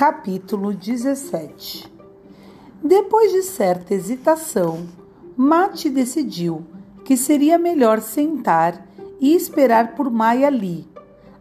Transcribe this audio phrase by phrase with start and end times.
[0.00, 1.92] Capítulo 17
[2.82, 4.88] Depois de certa hesitação,
[5.36, 6.64] Mate decidiu
[7.04, 8.86] que seria melhor sentar
[9.20, 10.88] e esperar por Maia ali,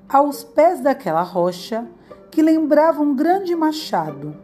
[0.09, 1.87] aos pés daquela rocha
[2.29, 4.35] que lembrava um grande machado,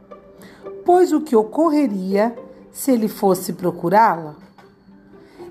[0.85, 2.33] pois o que ocorreria
[2.71, 4.37] se ele fosse procurá-la?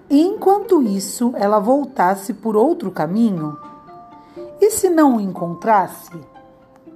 [0.08, 3.58] E enquanto isso, ela voltasse por outro caminho?
[4.58, 6.33] E se não o encontrasse?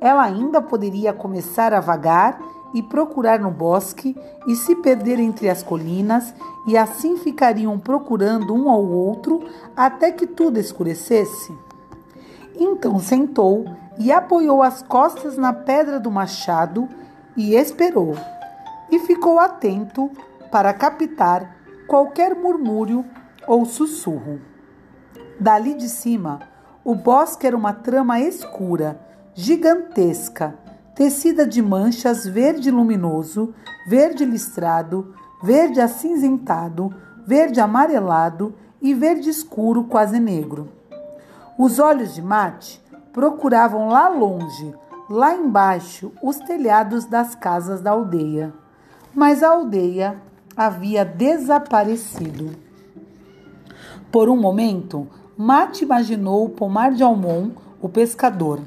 [0.01, 2.41] Ela ainda poderia começar a vagar
[2.75, 4.16] e procurar no bosque
[4.47, 6.34] e se perder entre as colinas,
[6.66, 9.41] e assim ficariam procurando um ao outro
[9.75, 11.53] até que tudo escurecesse.
[12.55, 13.65] Então sentou
[13.98, 16.89] e apoiou as costas na pedra do machado
[17.37, 18.15] e esperou,
[18.91, 20.11] e ficou atento
[20.51, 21.56] para captar
[21.87, 23.05] qualquer murmúrio
[23.47, 24.41] ou sussurro.
[25.41, 26.41] Dali de cima,
[26.84, 29.01] o bosque era uma trama escura
[29.41, 30.58] gigantesca,
[30.97, 33.55] tecida de manchas verde luminoso,
[33.86, 36.92] verde listrado, verde acinzentado,
[37.25, 40.69] verde amarelado e verde escuro quase negro.
[41.56, 44.75] Os olhos de Mate procuravam lá longe,
[45.09, 48.53] lá embaixo, os telhados das casas da aldeia.
[49.14, 50.20] Mas a aldeia
[50.56, 52.56] havia desaparecido.
[54.11, 57.50] Por um momento, Mate imaginou o pomar de Almon,
[57.81, 58.59] o pescador.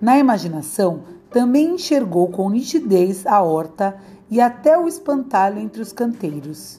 [0.00, 3.96] Na imaginação, também enxergou com nitidez a horta
[4.30, 6.78] e até o espantalho entre os canteiros.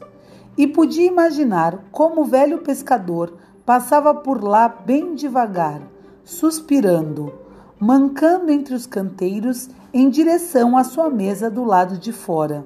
[0.57, 3.33] E podia imaginar como o velho pescador
[3.65, 5.81] passava por lá bem devagar,
[6.23, 7.31] suspirando,
[7.79, 12.65] mancando entre os canteiros em direção à sua mesa do lado de fora.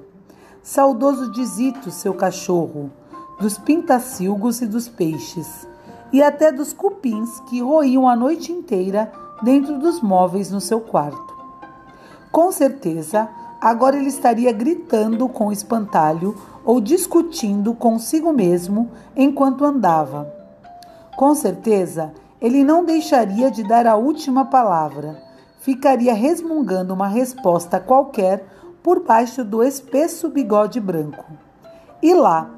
[0.62, 2.90] Saudoso de Zito, seu cachorro,
[3.38, 5.66] dos pintacilgos e dos peixes,
[6.12, 11.34] e até dos cupins que roíam a noite inteira dentro dos móveis no seu quarto.
[12.32, 13.28] Com certeza,
[13.60, 16.34] agora ele estaria gritando com espantalho
[16.64, 20.30] ou discutindo consigo mesmo enquanto andava.
[21.16, 25.22] Com certeza, ele não deixaria de dar a última palavra.
[25.60, 28.44] Ficaria resmungando uma resposta qualquer
[28.82, 31.24] por baixo do espesso bigode branco.
[32.02, 32.50] E lá,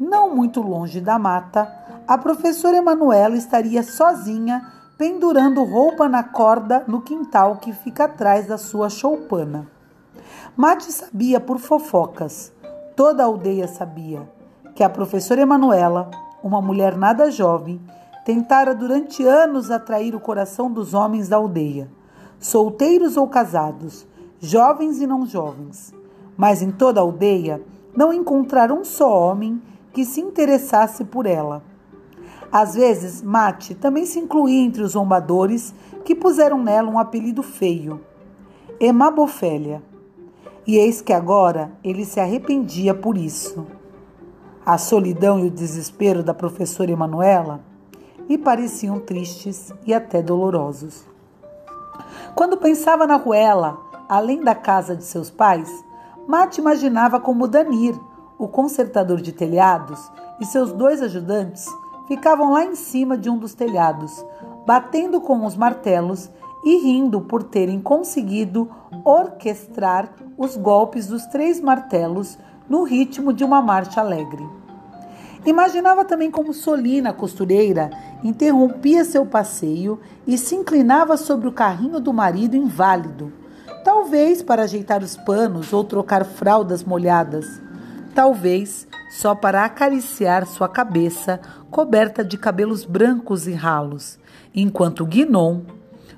[0.00, 1.70] não muito longe da mata,
[2.08, 8.56] a professora Emanuela estaria sozinha pendurando roupa na corda no quintal que fica atrás da
[8.56, 9.68] sua choupana.
[10.56, 12.50] Mate sabia por fofocas,
[12.96, 14.26] toda a aldeia sabia,
[14.74, 16.10] que a professora Emanuela,
[16.42, 17.78] uma mulher nada jovem,
[18.24, 21.90] tentara durante anos atrair o coração dos homens da aldeia,
[22.40, 24.06] solteiros ou casados,
[24.40, 25.92] jovens e não jovens.
[26.38, 27.62] Mas em toda a aldeia
[27.94, 29.60] não encontraram um só homem
[29.92, 31.62] que se interessasse por ela.
[32.50, 35.74] Às vezes, Mate também se incluía entre os zombadores
[36.04, 38.00] que puseram nela um apelido feio,
[38.78, 39.82] Emabofélia.
[40.66, 43.66] E eis que agora ele se arrependia por isso.
[44.64, 47.60] A solidão e o desespero da professora Emanuela
[48.28, 51.04] lhe pareciam tristes e até dolorosos.
[52.34, 55.70] Quando pensava na Ruela, além da casa de seus pais,
[56.26, 57.94] Mate imaginava como Danir,
[58.36, 61.66] o consertador de telhados, e seus dois ajudantes
[62.08, 64.24] ficavam lá em cima de um dos telhados,
[64.66, 66.30] batendo com os martelos
[66.64, 68.68] e rindo por terem conseguido
[69.04, 74.44] orquestrar os golpes dos três martelos no ritmo de uma marcha alegre.
[75.46, 77.90] Imaginava também como Solina, costureira,
[78.24, 83.32] interrompia seu passeio e se inclinava sobre o carrinho do marido inválido,
[83.84, 87.46] talvez para ajeitar os panos ou trocar fraldas molhadas,
[88.12, 91.40] talvez só para acariciar sua cabeça
[91.76, 94.18] coberta de cabelos brancos e ralos,
[94.54, 95.60] enquanto Guinon,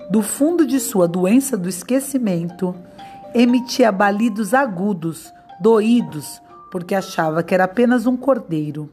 [0.08, 2.72] do fundo de sua doença do esquecimento,
[3.34, 8.88] emitia balidos agudos, doídos, porque achava que era apenas um cordeiro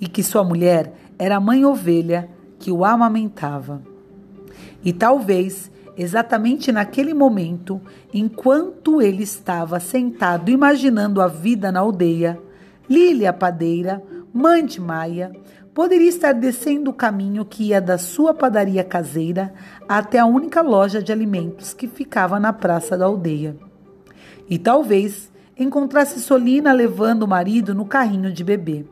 [0.00, 3.82] e que sua mulher era a mãe ovelha que o amamentava.
[4.84, 7.80] E talvez, exatamente naquele momento,
[8.12, 12.40] enquanto ele estava sentado imaginando a vida na aldeia,
[12.88, 14.00] Lília Padeira,
[14.34, 15.30] mãe de Maia,
[15.72, 19.54] poderia estar descendo o caminho que ia da sua padaria caseira
[19.88, 23.56] até a única loja de alimentos que ficava na praça da aldeia.
[24.50, 28.84] E talvez encontrasse Solina levando o marido no carrinho de bebê.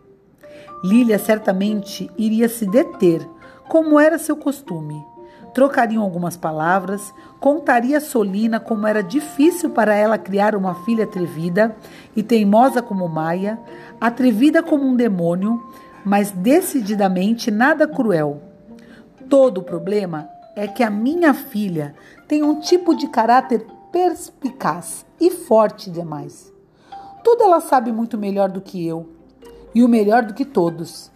[0.84, 3.20] Lília certamente iria se deter,
[3.68, 5.11] como era seu costume
[5.54, 11.76] trocariam algumas palavras, contaria a Solina como era difícil para ela criar uma filha atrevida
[12.16, 13.58] e teimosa como Maia,
[14.00, 15.62] atrevida como um demônio,
[16.04, 18.42] mas decididamente nada cruel.
[19.28, 21.94] Todo o problema é que a minha filha
[22.28, 26.52] tem um tipo de caráter perspicaz e forte demais.
[27.22, 29.08] Tudo ela sabe muito melhor do que eu
[29.74, 31.10] e o melhor do que todos.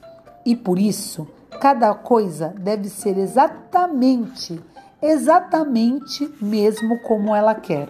[0.44, 1.26] E por isso,
[1.60, 4.60] cada coisa deve ser exatamente,
[5.02, 7.88] exatamente mesmo como ela quer.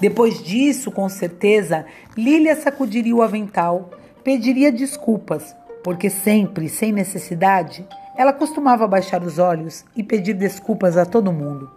[0.00, 1.86] Depois disso, com certeza,
[2.16, 3.90] Lília sacudiria o avental,
[4.22, 7.86] pediria desculpas, porque sempre, sem necessidade,
[8.16, 11.70] ela costumava baixar os olhos e pedir desculpas a todo mundo.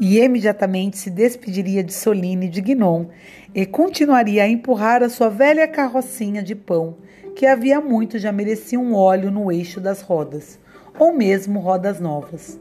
[0.00, 3.06] E imediatamente se despediria de Soline e de Guinon
[3.54, 6.96] e continuaria a empurrar a sua velha carrocinha de pão,
[7.38, 10.58] que havia muito já merecia um óleo no eixo das rodas,
[10.98, 12.58] ou mesmo rodas novas.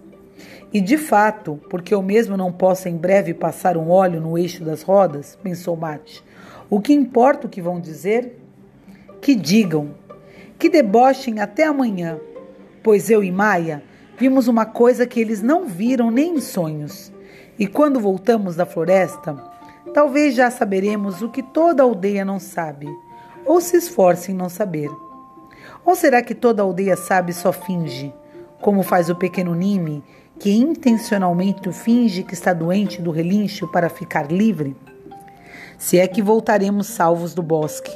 [0.71, 4.63] E de fato, porque eu mesmo não posso em breve passar um óleo no eixo
[4.63, 6.23] das rodas, pensou Mate,
[6.69, 8.39] o que importa o que vão dizer?
[9.19, 9.95] Que digam,
[10.59, 12.19] que debochem até amanhã,
[12.83, 13.81] pois eu e Maia
[14.15, 17.11] vimos uma coisa que eles não viram nem em sonhos.
[17.57, 19.43] E quando voltamos da floresta,
[19.91, 22.87] talvez já saberemos o que toda aldeia não sabe,
[23.47, 24.89] ou se esforce em não saber.
[25.85, 28.13] Ou será que toda aldeia sabe e só finge,
[28.61, 30.03] como faz o pequeno Nime,
[30.37, 34.75] que intencionalmente finge que está doente do relincho para ficar livre?
[35.77, 37.91] Se é que voltaremos salvos do bosque.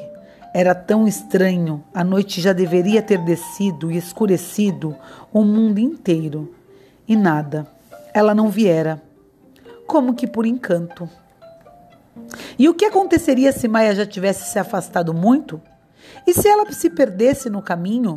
[0.54, 4.96] Era tão estranho, a noite já deveria ter descido e escurecido
[5.32, 6.54] o mundo inteiro.
[7.08, 7.66] E nada,
[8.14, 9.02] ela não viera.
[9.88, 11.10] Como que por encanto.
[12.62, 15.60] E o que aconteceria se Maia já tivesse se afastado muito?
[16.28, 18.14] E se ela se perdesse no caminho?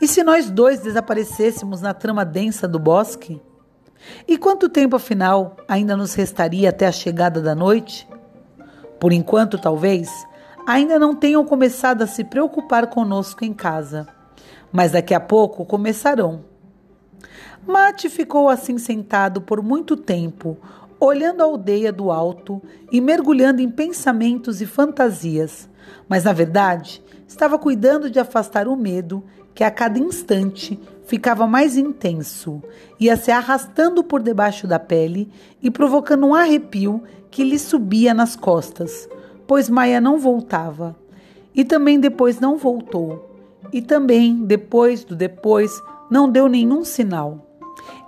[0.00, 3.40] E se nós dois desaparecêssemos na trama densa do bosque?
[4.26, 8.08] E quanto tempo, afinal, ainda nos restaria até a chegada da noite?
[8.98, 10.10] Por enquanto, talvez,
[10.66, 14.08] ainda não tenham começado a se preocupar conosco em casa,
[14.72, 16.42] mas daqui a pouco começarão.
[17.64, 20.58] Mate ficou assim sentado por muito tempo,
[21.00, 25.68] olhando a aldeia do alto e mergulhando em pensamentos e fantasias,
[26.08, 29.22] mas na verdade estava cuidando de afastar o medo
[29.54, 32.62] que a cada instante ficava mais intenso,
[32.98, 35.30] ia se arrastando por debaixo da pele
[35.62, 39.08] e provocando um arrepio que lhe subia nas costas
[39.48, 40.94] pois Maia não voltava.
[41.54, 43.34] E também depois não voltou.
[43.72, 47.46] E também, depois do depois, não deu nenhum sinal.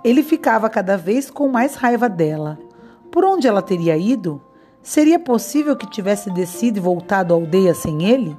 [0.03, 2.57] Ele ficava cada vez com mais raiva dela.
[3.11, 4.41] Por onde ela teria ido?
[4.81, 8.35] Seria possível que tivesse descido e voltado à aldeia sem ele?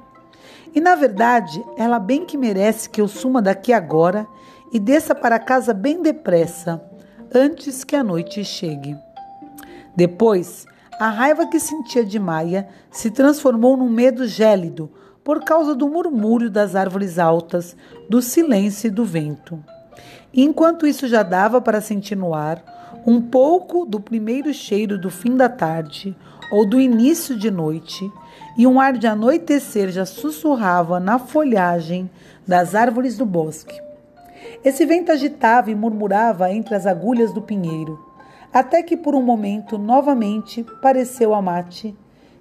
[0.75, 4.27] E na verdade, ela bem que merece que eu suma daqui agora
[4.71, 6.83] e desça para casa bem depressa,
[7.33, 8.97] antes que a noite chegue.
[9.95, 10.65] Depois,
[10.99, 14.91] a raiva que sentia de Maia se transformou num medo gélido
[15.23, 17.75] por causa do murmúrio das árvores altas,
[18.09, 19.63] do silêncio e do vento.
[20.33, 22.72] Enquanto isso já dava para sentir no ar
[23.05, 26.15] um pouco do primeiro cheiro do fim da tarde
[26.51, 28.11] ou do início de noite,
[28.57, 32.09] e um ar de anoitecer já sussurrava na folhagem
[32.47, 33.81] das árvores do bosque.
[34.63, 38.13] Esse vento agitava e murmurava entre as agulhas do pinheiro
[38.53, 41.97] até que por um momento novamente pareceu a Mate,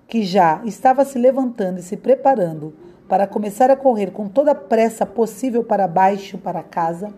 [0.06, 2.74] que já estava se levantando e se preparando
[3.12, 7.12] para começar a correr com toda a pressa possível para baixo para casa.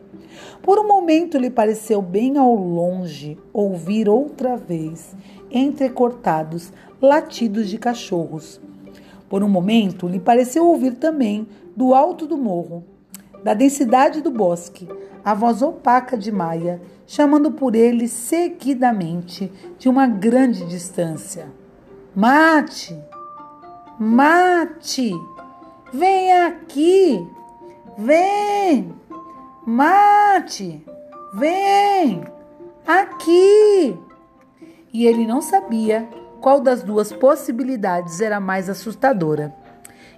[0.60, 5.14] Por um momento lhe pareceu bem ao longe ouvir outra vez,
[5.48, 8.60] entrecortados, latidos de cachorros.
[9.28, 11.46] Por um momento lhe pareceu ouvir também,
[11.76, 12.82] do alto do morro,
[13.44, 14.88] da densidade do bosque,
[15.24, 19.48] a voz opaca de Maia, chamando por ele seguidamente
[19.78, 21.46] de uma grande distância.
[22.16, 23.00] Mate!
[23.96, 25.12] Mate!
[25.92, 27.26] Vem aqui!
[27.96, 28.94] Vem!
[29.66, 30.84] Mate!
[31.34, 32.24] Vem!
[32.86, 33.98] Aqui!
[34.92, 36.08] E ele não sabia
[36.40, 39.54] qual das duas possibilidades era mais assustadora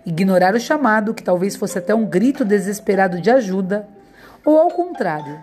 [0.06, 3.88] ignorar o chamado, que talvez fosse até um grito desesperado de ajuda,
[4.44, 5.42] ou ao contrário,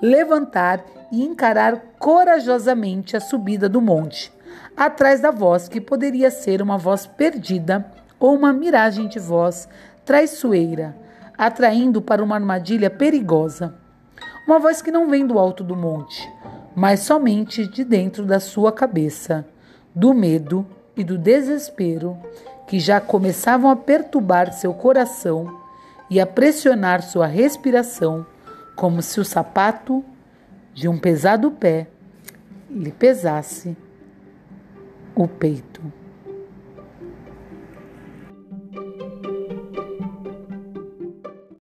[0.00, 0.82] levantar
[1.12, 4.32] e encarar corajosamente a subida do monte,
[4.74, 7.84] atrás da voz que poderia ser uma voz perdida
[8.18, 9.68] ou uma miragem de voz
[10.04, 10.96] traiçoeira,
[11.36, 13.74] atraindo para uma armadilha perigosa.
[14.46, 16.28] Uma voz que não vem do alto do monte,
[16.74, 19.46] mas somente de dentro da sua cabeça,
[19.94, 22.16] do medo e do desespero
[22.66, 25.58] que já começavam a perturbar seu coração
[26.10, 28.26] e a pressionar sua respiração,
[28.76, 30.04] como se o sapato
[30.74, 31.88] de um pesado pé
[32.70, 33.76] lhe pesasse
[35.14, 35.80] o peito.